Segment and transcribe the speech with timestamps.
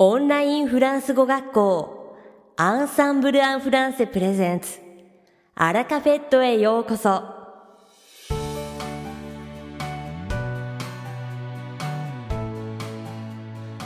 [0.00, 2.16] オンラインフランス語学校
[2.56, 4.78] アンサンブル・アン・フランセプレゼンツ
[5.56, 7.24] アラカフェットへようこそ。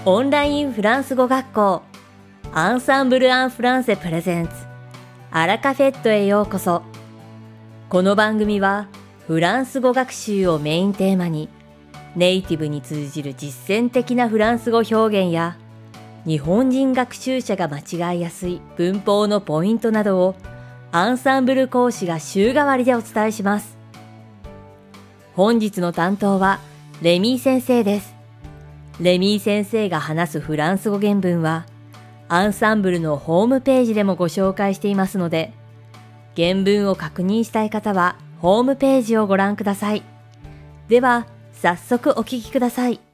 [0.05, 1.81] オンラインフランス語学校
[2.53, 4.53] アンサンブル・アン・フランセプレゼンツ
[5.31, 6.83] アラカフェットへようこそ。
[7.89, 8.89] この番組は
[9.27, 11.49] フランス語学習をメインテーマに
[12.17, 15.57] ネイティブに通じる実践的なフランス語表現や
[16.25, 20.35] 日本人学習者が間違いやすい文法のポイントなどを
[20.93, 23.77] アンサンブル講師が週替わりでお伝えします。
[25.35, 26.61] 本日の担当は
[27.01, 28.15] レミー先生です。
[29.01, 31.67] レミー先生が話すフランス語原文は
[32.29, 35.53] アンサンブルのホームページでもご紹介していますので
[36.37, 40.03] 原文を確認したい方はホームページをご覧ください。
[40.89, 43.12] では早速お聞きください。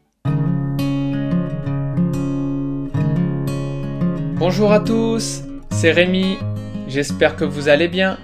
[4.39, 5.43] Bonjour à tous,
[5.73, 6.39] c'est Rémi,
[6.87, 8.19] j'espère que vous allez bien.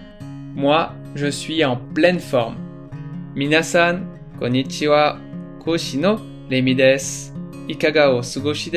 [0.54, 2.54] Moi, je suis en pleine forme.
[3.34, 4.02] Minasan,
[4.38, 5.18] konnichiwa,
[5.96, 6.76] no Rémi.
[7.68, 8.70] Ikaga o sugoshi.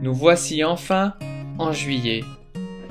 [0.00, 1.14] Nous voici enfin
[1.58, 2.22] en juillet.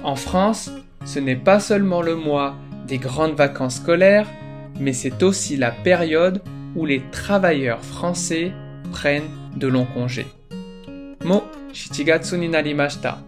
[0.04, 0.72] En France,
[1.06, 2.56] ce n'est pas seulement le mois
[2.86, 4.28] des grandes vacances scolaires,
[4.78, 6.42] mais c'est aussi la période
[6.76, 8.52] où les travailleurs français
[8.92, 10.28] prennent de longs congés.
[11.24, 13.20] も7月になりました。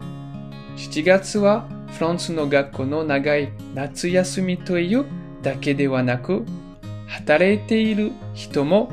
[0.77, 5.05] 7月はフランスの学校の長い夏休みという
[5.41, 6.45] だけではなく、
[7.07, 8.91] 働いている人も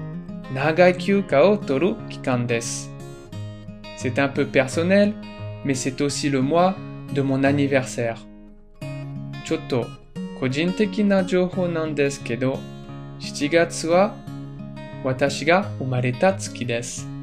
[0.52, 2.90] 長い休暇を取る期間です。
[3.96, 5.12] C'est un peu personnel,
[5.64, 6.74] mais c'est aussi le mois
[7.14, 8.16] de mon anniversaire.
[9.44, 9.86] ちょっと
[10.40, 12.58] 個人的な情報なんですけど、
[13.20, 14.14] 7月は
[15.04, 17.17] 私が生まれた月です。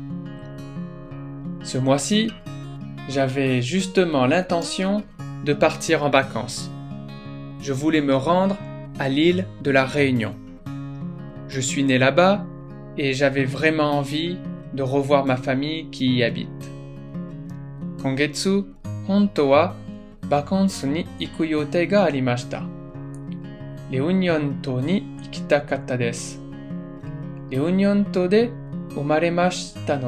[1.66, 2.32] Ce mois-ci,
[3.10, 5.02] j'avais justement l'intention
[5.44, 6.70] de partir en vacances.
[7.60, 8.56] Je voulais me rendre
[9.00, 10.36] à l'île de la Réunion.
[11.50, 12.46] Je suis né là-bas
[13.00, 14.38] et j'avais vraiment envie
[14.76, 16.70] de revoir ma famille qui y habite.
[18.00, 18.66] Kongetsu,
[19.10, 19.30] ni
[21.88, 22.08] ga
[24.62, 25.04] to ni
[28.14, 28.28] to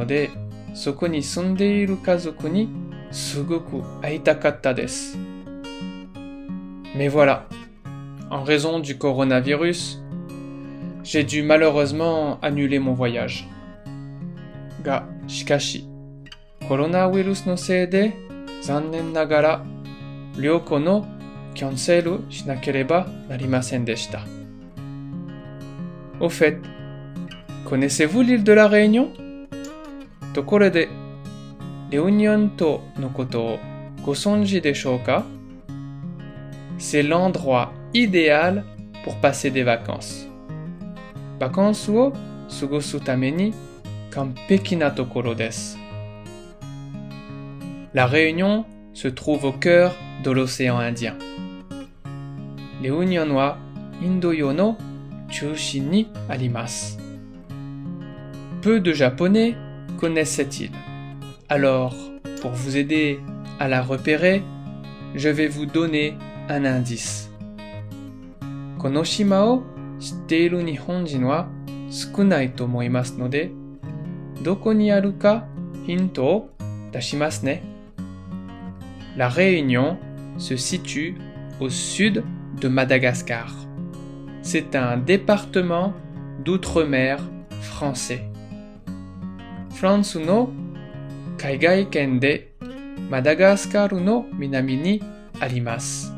[0.06, 2.69] de そこに住んでいる家族に
[3.11, 5.17] すごく会いたかったです。
[6.95, 7.44] Mais voilà,
[8.29, 10.00] en raison du coronavirus,
[11.03, 13.45] j'ai dû malheureusement annuler mon voyage.
[14.83, 15.88] が、しかし、
[16.67, 18.13] コロナウイルスのせいで
[18.61, 19.66] 残念ながら
[20.38, 21.07] 旅行の
[21.53, 24.19] キャンセルしなければなりませんでした。
[26.19, 26.59] Au fait,
[27.66, 29.27] connaissez-vous l'île de la Réunion?
[30.37, 30.88] ところで、
[31.91, 33.59] レオニオン島のことを
[34.05, 35.25] ご存知でしょうか
[36.78, 38.65] C'est l'endroit idéal
[39.05, 40.28] pour passer des vacances.
[41.38, 42.12] バカンスを
[42.60, 43.53] 過ごすために
[44.10, 45.78] 完璧なところです。
[47.93, 51.16] La Réunion se trouve au cœur de l'océan Indien.
[52.81, 53.59] レオニオンは
[54.00, 54.77] インド洋の
[55.31, 56.99] 中心にあります。
[58.60, 59.56] Peu de Japonais
[59.97, 60.72] connaissent cette île.
[61.50, 61.96] Alors,
[62.41, 63.19] pour vous aider
[63.59, 64.44] à la repérer,
[65.16, 66.16] je vais vous donner
[66.50, 67.30] un indice.
[68.80, 69.59] Konoshima.
[79.18, 79.97] La Réunion
[80.38, 81.16] se situe
[81.59, 82.24] au sud
[82.62, 83.53] de Madagascar.
[84.44, 85.94] C'est un département
[86.46, 87.19] d'outre-mer
[87.62, 88.29] français.
[89.77, 90.50] フランスの
[91.38, 92.53] 海外圏で
[93.10, 95.03] マダガスカルの南に
[95.41, 96.12] あります。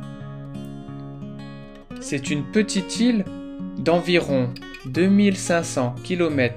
[2.01, 3.25] C'est une petite île
[3.79, 4.49] d'environ
[4.87, 6.53] 2500 km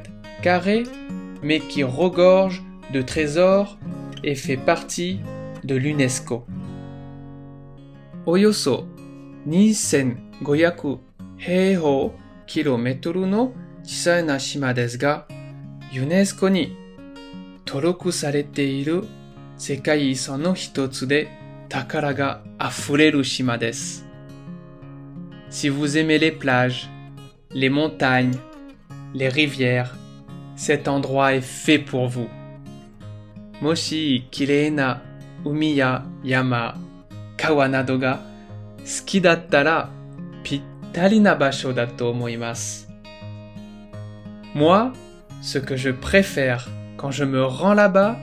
[1.43, 2.61] mais qui regorge
[2.93, 3.77] de trésors
[4.23, 5.19] et fait partie
[5.63, 6.43] de l'UNESCO.
[8.25, 8.85] およそ
[9.47, 10.99] 2500
[11.37, 12.13] 平方
[12.45, 13.53] キロメートルの
[13.83, 15.27] 小さな島ですが、
[15.91, 16.75] ユネスコに
[17.71, 19.05] 登録されている
[19.57, 21.29] 世界遺産の一つで
[21.69, 24.05] 宝が溢れる島です。
[25.49, 26.89] Si vous aimez les plages,
[27.51, 28.37] les montagnes,
[29.13, 29.95] les rivières,
[30.55, 32.27] cet endroit est fait pour vous.
[33.61, 35.01] もし綺麗な
[35.43, 36.77] 海や山、
[37.37, 38.19] 川などが
[38.79, 39.89] 好きだったら
[40.43, 40.61] ぴっ
[40.93, 42.87] たりな場所だと思います。
[44.53, 44.93] Moi,
[45.41, 46.67] ce que je préfère
[47.02, 48.16] quand je me rends là-bas,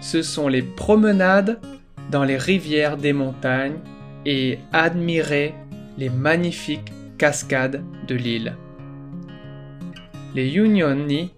[0.00, 1.60] ce sont les promenades
[2.10, 3.78] dans les rivières des montagnes
[4.24, 5.54] et admirer
[5.96, 8.56] les magnifiques cascades de l'île.
[10.34, 11.30] Les Union ni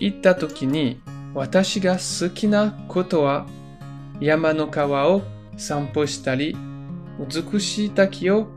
[0.00, 0.96] ni
[1.34, 3.46] watashi ga suki na koto wa
[4.20, 4.54] yama
[7.18, 8.48] utsukushi taki o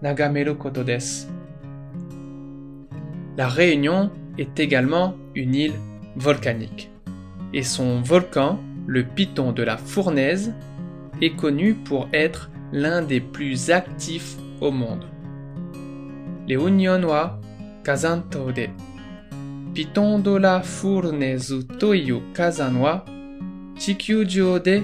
[0.00, 0.54] nagameru.
[3.36, 5.74] La Réunion est également une île
[6.16, 6.91] volcanique
[7.52, 10.54] et son volcan, le Piton de la Fournaise,
[11.20, 15.04] est connu pour être l'un des plus actifs au monde.
[16.48, 17.38] Les wa
[17.84, 18.66] Kazanto de
[19.74, 23.04] Piton de la Fournaise toiyu kazan wa
[23.76, 24.82] de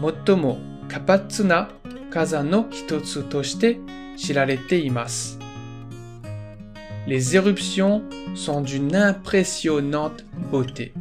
[0.00, 0.58] mottomo
[0.88, 1.68] kapatsu na
[2.10, 3.78] kazan no hitotsu toshite
[4.16, 4.90] shirarete.
[7.06, 8.02] Les éruptions
[8.34, 10.92] sont d'une impressionnante beauté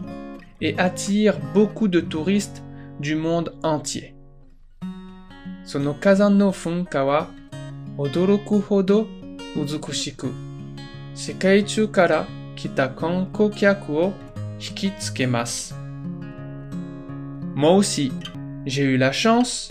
[0.61, 2.63] et attirent beaucoup de touristes
[2.99, 4.15] du monde entier.
[5.63, 7.27] Sono kazan no funka wa
[7.97, 9.07] odoroku hodo
[9.55, 10.27] uzukushiku,
[11.13, 12.25] sekai chū kara
[12.55, 14.13] kita kankokyaku o
[14.59, 15.73] hikitsukemasu.
[17.55, 18.11] Moi aussi,
[18.65, 19.69] j'ai eu la chance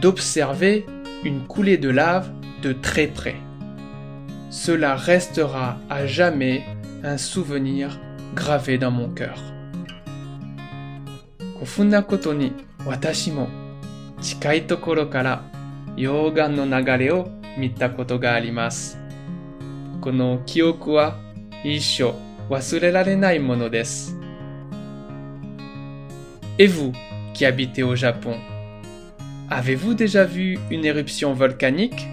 [0.00, 0.86] d'observer
[1.24, 2.30] une coulée de lave
[2.62, 3.36] de très près.
[4.50, 6.62] Cela restera à jamais
[7.04, 7.98] un souvenir
[8.34, 9.57] gravé dans mon cœur.
[11.58, 12.52] 古墳なことに
[12.86, 13.48] 私も
[14.20, 15.42] 近いところから
[15.96, 17.28] 溶岩の流れを
[17.58, 18.96] 見たことがあります。
[20.00, 21.16] この記憶は
[21.64, 22.14] 一生
[22.48, 24.16] 忘れられないものです。
[26.58, 26.92] Et vous,
[27.34, 28.36] qui habitez au Japon,
[29.50, 32.06] avez-vous déjà vu une éruption volcanique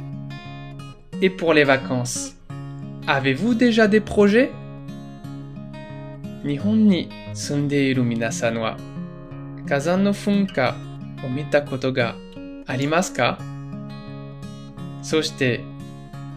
[1.21, 2.35] Et pour les vacances,
[3.05, 4.49] avez-vous déjà des projets
[6.43, 8.77] 日本に住んでいる皆さんは
[9.67, 10.75] 火山の噴火
[11.25, 12.15] を見たことが
[12.67, 13.39] ありますか
[15.01, 15.61] そして、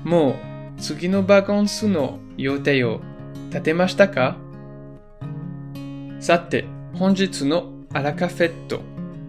[0.04, 3.00] もう次のバカンスの予定を
[3.50, 4.36] 立てましたか？
[6.20, 6.64] さて、
[6.94, 8.80] 本日のアラカフェット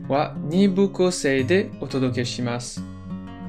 [0.07, 2.83] は2部構成でお届けします。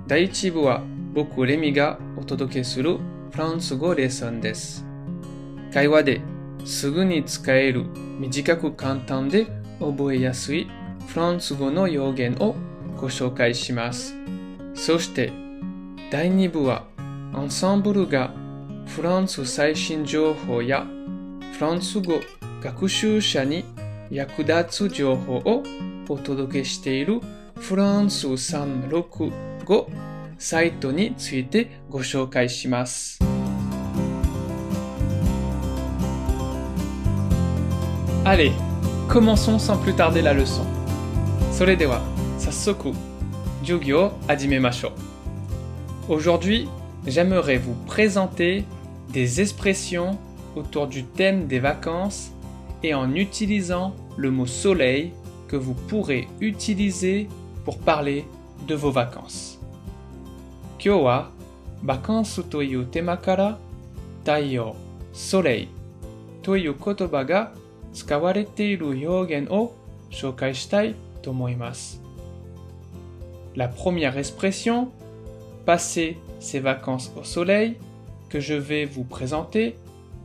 [0.06, 0.82] 第1部は
[1.14, 2.98] 僕レミがお届けする
[3.30, 4.84] フランス語レッスンです。
[5.72, 6.20] 会話で
[6.64, 7.84] すぐに使える
[8.18, 9.46] 短く簡単で
[9.80, 10.68] 覚えやすい
[11.06, 12.54] フランス語の表現を
[12.96, 14.14] ご紹介します。
[14.74, 15.32] そして
[16.10, 16.84] 第2部は
[17.32, 18.32] アンサンブルが
[18.86, 20.86] フランス最新情報や
[21.52, 22.20] フランス語
[22.60, 23.64] 学習者に
[24.10, 25.62] 役立つ情報を
[26.08, 27.20] お届けしている
[27.56, 29.86] フランス365
[30.38, 33.18] サイトについてご紹介します。
[38.24, 38.69] Allez,
[39.09, 40.63] commençons sans plus tarder la leçon.
[41.51, 42.01] それでは
[42.37, 42.91] 早速
[43.61, 44.89] 授業を始めましょ
[46.09, 46.13] う。
[46.13, 46.67] Aujourd'hui,
[47.05, 48.65] j'aimerais vous présenter
[49.11, 50.17] des expressions
[50.55, 52.31] autour du thème des vacances
[52.83, 55.13] et en utilisant le mot soleil
[55.47, 57.27] que vous pourrez utiliser
[57.63, 58.25] pour parler
[58.67, 59.59] de vos vacances.
[60.79, 61.29] 今日は
[61.83, 62.85] バカンスという
[67.95, 69.75] テーマから太陽、ソレイという言葉が使われている表現を
[70.11, 72.01] 紹介したいと思います。
[73.55, 74.89] La première expression,
[75.65, 77.77] passer ses vacances au soleil,
[78.29, 79.75] que je vais vous présenter,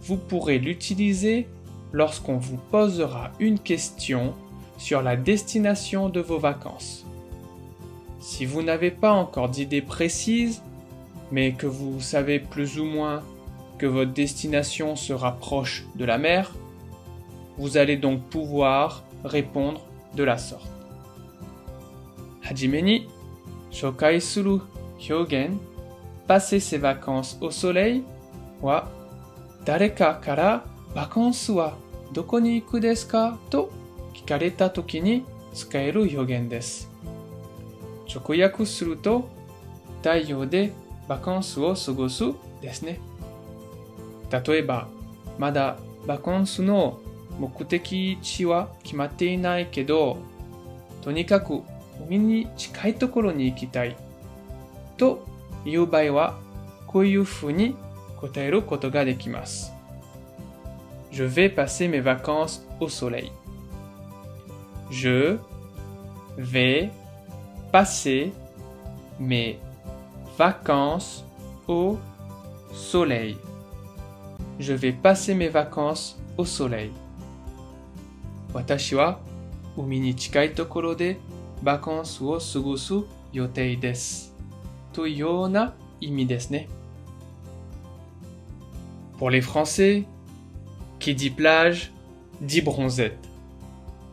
[0.03, 1.47] vous pourrez l'utiliser
[1.93, 4.35] lorsqu'on vous posera une question
[4.79, 7.05] sur la destination de vos vacances.
[8.21, 10.63] Si vous n'avez pas encore d'idée précise,
[11.31, 13.23] mais que vous savez plus ou moins
[13.79, 16.53] que votre destination se rapproche de la mer,
[17.59, 19.81] vous allez donc pouvoir répondre
[20.15, 20.69] de la sorte.
[22.41, 23.09] はじめに
[23.71, 24.61] 紹介する
[25.09, 25.61] 表現
[26.27, 28.03] passer ses vacances au soleil
[28.61, 28.89] は
[29.65, 30.65] 誰かから
[30.95, 31.77] バカンスは
[32.13, 33.71] どこに行くですかと
[34.15, 36.91] 聞かれた時に使える表現です。
[38.13, 39.29] 直訳すると
[40.03, 40.73] 太陽で
[41.07, 42.25] バカンスを過ごす
[42.61, 43.01] ですね。
[44.31, 44.89] 例えば、
[45.39, 47.01] まだバカンスの
[47.40, 50.18] 目的地は決まっていないけど、
[51.02, 51.62] とにかく
[52.08, 53.96] 海に近いところに行きたい
[54.98, 55.26] と
[55.66, 56.40] いう場合は、
[56.88, 57.76] こういうふうに
[58.18, 59.74] 答えることができます。
[61.12, 63.32] Je vais passer mes vacances au soleil.
[64.92, 65.38] Je
[66.38, 66.90] vais
[67.72, 68.34] passer
[69.20, 69.58] mes
[70.38, 71.24] vacances
[71.68, 71.98] au
[72.74, 73.38] soleil.
[74.60, 76.92] Je vais passer mes vacances au soleil.
[78.55, 79.21] 私は
[79.77, 81.19] 海に近いところで
[81.63, 82.95] バカンスを過ごす
[83.33, 84.35] 予定です。
[84.93, 86.69] というような意味ですね。
[89.19, 90.05] Pour les Français,
[90.99, 91.93] qui dit plage,
[92.41, 93.19] dit bronzette.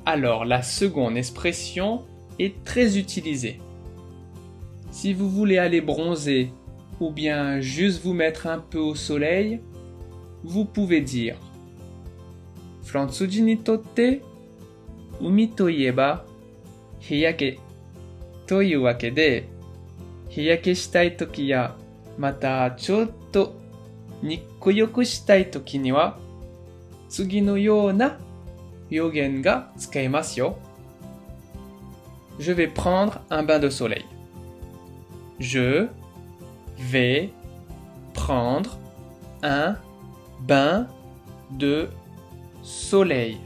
[0.06, 2.04] Alors la seconde expression
[2.40, 3.60] est très utilisée.
[4.92, 6.52] Si vous voulez aller bronzer
[7.00, 9.62] ou bien juste vous mettre un peu au soleil,
[10.44, 11.36] vous pouvez dire
[12.88, 14.22] フランス人にとって
[15.21, 16.25] 海といえば
[17.01, 17.61] 日焼け
[18.47, 19.49] というわけで
[20.29, 21.75] 日焼けしたい時や
[22.19, 23.55] またちょっと
[24.23, 26.19] 日光浴したい時には
[27.09, 28.19] 次のような
[28.91, 30.59] 表現が使えますよ。
[32.39, 34.05] Je vais prendre un bain de soleil.
[35.39, 35.89] Je
[36.79, 37.31] vais
[38.15, 38.79] prendre
[39.43, 39.77] un
[40.47, 40.89] bain
[41.51, 41.89] de
[42.63, 43.39] soleil.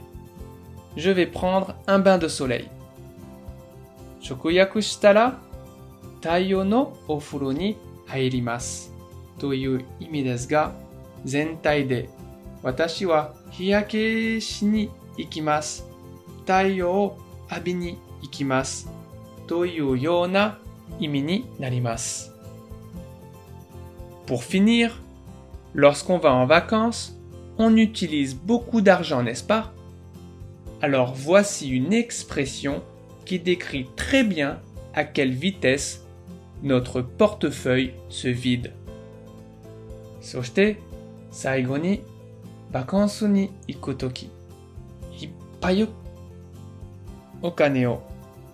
[0.96, 2.68] Je vais prendre un bain de soleil.
[4.22, 5.38] 直訳したら、
[6.20, 8.92] 太陽のお風呂に入ります。
[9.38, 10.72] という意味ですが、
[11.24, 12.08] 全体で
[12.62, 15.86] 私は日焼けしに行きます。
[16.40, 17.18] 太陽を
[17.50, 18.88] 浴びに行きます。
[19.46, 20.58] というような
[21.00, 22.32] 意味になります。
[24.26, 24.92] Pour finir,
[25.74, 27.18] lorsqu'on va en vacances,
[27.58, 29.72] on utilise beaucoup d'argent, n'est-ce pas
[30.80, 32.82] Alors voici une expression
[33.24, 34.60] qui décrit très bien
[34.94, 36.04] à quelle vitesse
[36.62, 38.72] notre portefeuille se vide.
[40.20, 40.78] そして
[41.30, 42.04] 最後に
[42.70, 44.30] バカンスに行くとき、
[45.20, 45.30] いっ
[45.60, 45.88] ぱい
[47.42, 48.02] お金を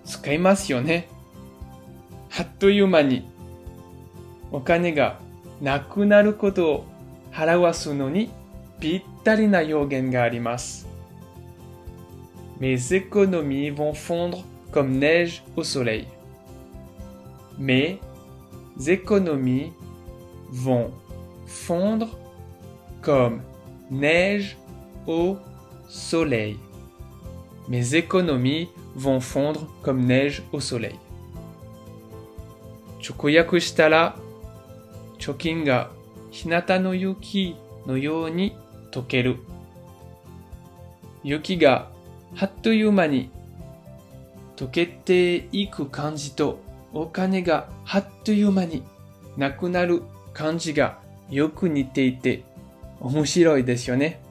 [0.04, 1.08] 使いますよね。
[2.38, 3.28] あっという間に
[4.50, 5.20] お金が
[5.60, 6.84] なくなることを
[7.32, 8.30] 払わすのに
[8.80, 10.86] ぴったりな表現があります。
[12.63, 16.07] mes économies vont fondre comme neige au soleil.
[17.59, 17.99] Mes
[18.87, 19.73] économies
[20.49, 20.91] vont
[21.45, 22.17] fondre
[23.01, 23.41] comme
[23.91, 24.57] neige
[25.07, 25.35] au
[25.89, 26.57] soleil.
[27.67, 30.95] Mes économies vont fondre comme neige au soleil.
[33.01, 34.15] Chokoyaku shita ra
[36.31, 38.53] hinata no yuki no you ni
[38.89, 39.35] tokeru.
[41.25, 41.92] Yuki ga
[42.39, 43.29] あっという間に
[44.55, 46.59] 溶けていく感じと
[46.93, 48.83] お金があっという間に
[49.37, 50.99] なくなる感じが
[51.29, 52.43] よく似ていて
[52.99, 54.21] 面白いですよね。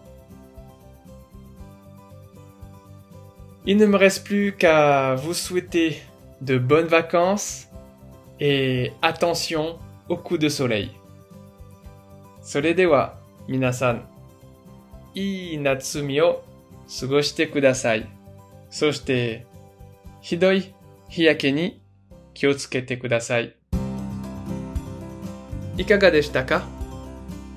[3.65, 6.03] Il ne me reste plus qu'à vous souhaiter
[6.41, 7.69] de bonnes vacances
[8.41, 9.79] et attention
[10.09, 10.91] au coup de soleil.
[12.43, 13.15] それでは
[13.47, 14.05] 皆さん、
[15.15, 16.43] いい夏みを
[17.01, 18.09] 過ごしてください。
[18.71, 19.47] そして、
[20.21, 20.75] ひどい
[21.09, 21.83] 日焼けに
[22.35, 23.55] 気をつけてください。
[25.77, 26.65] いかがでしたか？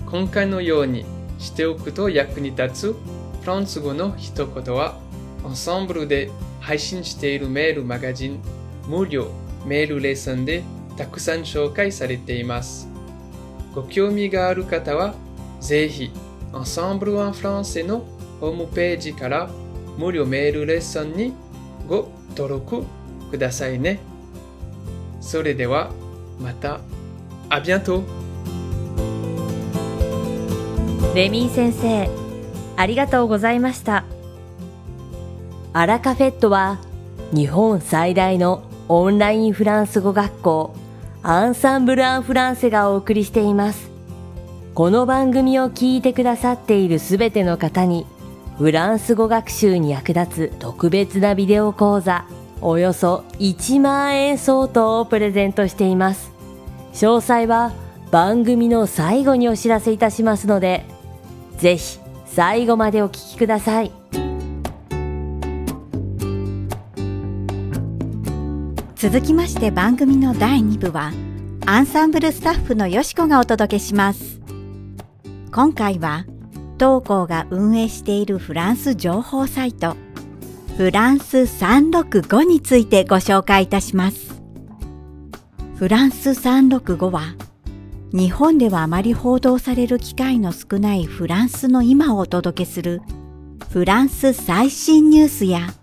[0.05, 1.05] 今回のように
[1.39, 2.95] しておくと役に立つ
[3.41, 4.97] フランス語の一言は、
[5.45, 8.39] エンサンブルで配信しているメールマガジン
[8.87, 9.29] 無料
[9.65, 10.63] メールレッスンで
[10.97, 12.87] たくさん紹介されています。
[13.73, 15.13] ご興味がある方は、
[15.59, 16.11] ぜひ、
[16.53, 18.05] Ensemble en français の
[18.39, 19.49] ホームページから
[19.97, 21.33] 無料メールレッスンに
[21.87, 22.83] ご登録
[23.31, 23.99] くださいね。
[25.21, 25.91] それでは、
[26.39, 26.79] また、
[27.49, 28.03] あ bientôt!
[31.15, 32.09] レミー先生、
[32.75, 34.03] ありがとうございました。
[35.73, 36.79] アラカフェットは、
[37.33, 40.75] 日本最大のオンラインフランス語学校
[41.23, 43.89] アンサンブル・アン・フランセがお送りしています。
[44.75, 48.05] この番組を聞いてくださっているすべての方に、
[48.57, 52.25] フランス語学習に役立つ特別なビデオ講座、
[52.61, 56.31] およそ1万円相当をプレゼントしています。
[56.93, 57.73] 詳細は
[58.11, 60.85] 番組の最後にお知らせいたしますので、
[61.57, 63.91] ぜひ最後までお聞きください。
[68.95, 71.11] 続きまして番組の第2部は
[71.67, 74.41] アンサンブルスタッフのよしこがお届けします
[75.51, 76.25] 今回は
[76.77, 79.95] 当校が運営しているフランス情報サイト
[80.77, 84.41] フランス365についてご紹介いたします。
[85.77, 87.35] フランス365は
[88.13, 93.01] 日本ではあまり報道される機会の少ないフランスの今をお届けする
[93.69, 95.73] フランス最新ニュースや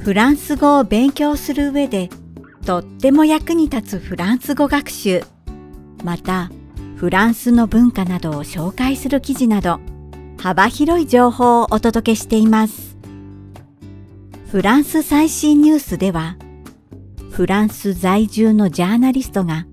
[0.00, 2.10] フランス語を勉強する上で
[2.68, 5.22] とっても役に立つフランス語学習、
[6.04, 6.50] また
[6.96, 9.80] フランスの文化などを紹介する記事など、
[10.38, 12.96] 幅広い情報をお届けしています。
[14.50, 16.36] フランス最新ニュースでは、
[17.30, 19.66] フランス在住のジャーナリストが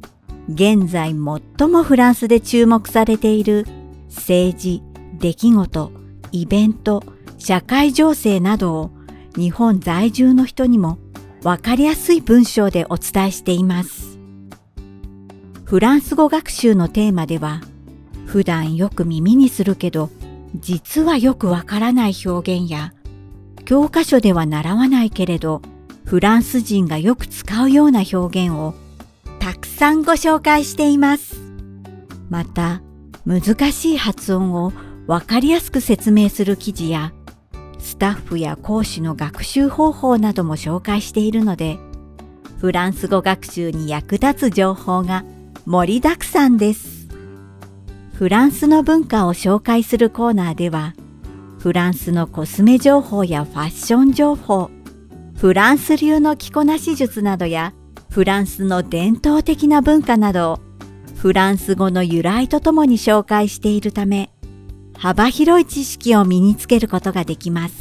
[0.50, 3.66] 現在最もフランスで注目されている
[4.10, 4.82] 政治、
[5.20, 5.92] 出来事、
[6.32, 7.04] イベント、
[7.38, 8.92] 社会情勢などを
[9.36, 10.98] 日本在住の人にも
[11.44, 14.18] わかりやすい文章でお伝えしています。
[15.64, 17.62] フランス語学習のテーマでは、
[18.26, 20.10] 普段よく耳にするけど、
[20.60, 22.94] 実はよくわからない表現や、
[23.66, 25.62] 教科書では習わないけれど、
[26.06, 28.76] フランス人がよく使うような表現を
[29.40, 31.42] たくさんご紹介しています。
[32.30, 32.82] また、
[33.26, 34.72] 難しい発音を
[35.08, 37.12] わかりやすく説明する記事や、
[37.80, 41.78] スタッフや講師の学習方法なども紹介しているので、
[42.60, 45.24] フランス語学習に役立つ情報が
[45.66, 46.95] 盛りだくさんです。
[48.16, 50.94] フランスの文化を紹介するコーナーでは、
[51.60, 54.72] フランスのコスメ情報やファッション情報、
[55.36, 57.74] フランス流の着こなし術などや、
[58.10, 60.60] フランスの伝統的な文化などを
[61.16, 64.32] フランス語の由来とともに紹介しているため、
[64.98, 67.76] 幅広い知識を身につけることができます。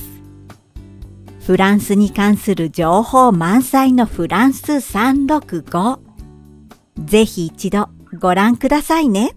[1.46, 6.00] フランスに関する情報満載のフランス365。
[7.04, 7.88] ぜひ一度
[8.18, 9.36] ご覧くださいね。